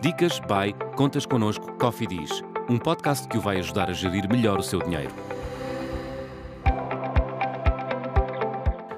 [0.00, 2.30] Dicas by Contas Connosco Coffee Diz,
[2.70, 5.12] um podcast que o vai ajudar a gerir melhor o seu dinheiro.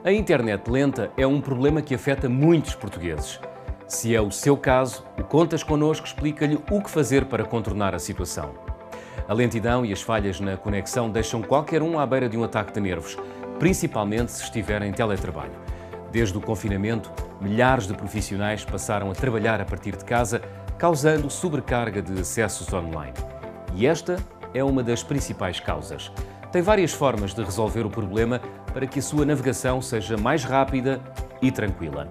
[0.04, 3.40] A internet lenta é um problema que afeta muitos portugueses.
[3.88, 7.98] Se é o seu caso, o Contas Connosco explica-lhe o que fazer para contornar a
[7.98, 8.50] situação.
[9.26, 12.74] A lentidão e as falhas na conexão deixam qualquer um à beira de um ataque
[12.74, 13.16] de nervos,
[13.58, 15.54] principalmente se estiver em teletrabalho.
[16.12, 17.10] Desde o confinamento,
[17.40, 20.42] milhares de profissionais passaram a trabalhar a partir de casa
[20.80, 23.12] causando sobrecarga de acessos online.
[23.74, 24.16] E esta
[24.54, 26.10] é uma das principais causas.
[26.50, 28.40] Tem várias formas de resolver o problema
[28.72, 30.98] para que a sua navegação seja mais rápida
[31.42, 32.08] e tranquila.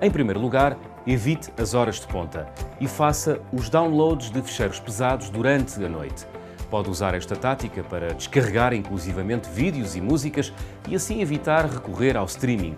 [0.00, 2.46] Em primeiro lugar, evite as horas de ponta
[2.80, 6.24] e faça os downloads de ficheiros pesados durante a noite.
[6.70, 10.52] Pode usar esta tática para descarregar inclusivamente vídeos e músicas
[10.88, 12.76] e assim evitar recorrer ao streaming.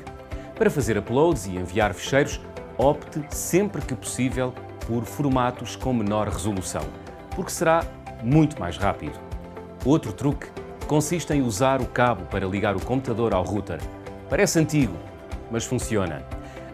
[0.54, 2.40] Para fazer uploads e enviar ficheiros,
[2.78, 4.54] opte sempre que possível
[4.86, 6.84] por formatos com menor resolução,
[7.34, 7.84] porque será
[8.22, 9.18] muito mais rápido.
[9.84, 10.48] Outro truque
[10.86, 13.80] consiste em usar o cabo para ligar o computador ao router.
[14.28, 14.96] Parece antigo,
[15.50, 16.22] mas funciona.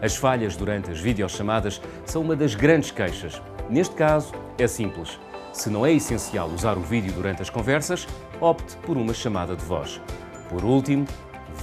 [0.01, 3.41] As falhas durante as videochamadas são uma das grandes queixas.
[3.69, 5.19] Neste caso, é simples.
[5.53, 8.07] Se não é essencial usar o vídeo durante as conversas,
[8.39, 10.01] opte por uma chamada de voz.
[10.49, 11.05] Por último,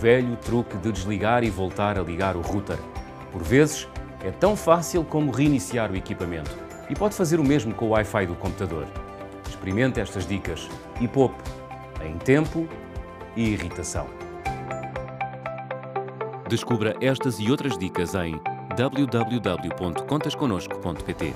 [0.01, 2.79] velho truque de desligar e voltar a ligar o router.
[3.33, 3.89] Por vezes,
[4.25, 6.57] é tão fácil como reiniciar o equipamento
[6.91, 8.87] e pode fazer o mesmo com o Wi-Fi do computador.
[9.49, 10.69] Experimente estas dicas
[11.01, 11.43] e poupe
[12.05, 12.69] em tempo
[13.37, 14.09] e irritação.
[16.49, 18.41] Descubra estas e outras dicas em
[18.77, 21.35] www.contasconosco.pt.